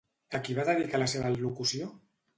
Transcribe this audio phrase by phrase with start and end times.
[0.37, 1.95] A qui va dedicar la seva al·locució?